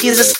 [0.00, 0.32] Jesus.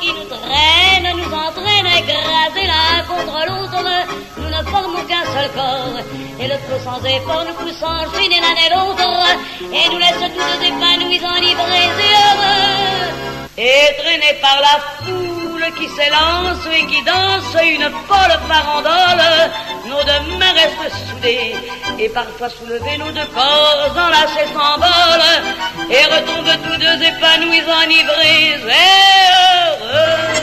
[0.00, 3.84] qui nous traîne nous entraîne écrasés l'un contre l'autre.
[4.36, 5.98] Nous ne formons qu'un seul corps,
[6.40, 9.08] et le feu sans effort nous pousse enchaîner l'un et l'autre,
[9.72, 13.08] et nous laisse tous épanouis, enivrés et heureux.
[13.56, 19.50] Et traînés par la foule qui s'élance et qui danse une folle farandole,
[19.86, 21.54] nos deux mains restent soudées,
[21.98, 25.42] et parfois soulevés, nos deux corps enlacés s'envolent,
[25.90, 29.67] et retombent tous deux épanouis, enivrés et heureux.
[29.90, 30.34] Oh!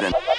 [0.00, 0.29] Madden.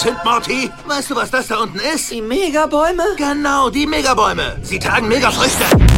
[0.00, 0.70] sind, Morty?
[0.86, 2.10] Weißt du, was das da unten ist?
[2.10, 3.04] Die Megabäume?
[3.16, 4.56] Genau, die Megabäume.
[4.62, 5.89] Sie tragen Megafrüchte.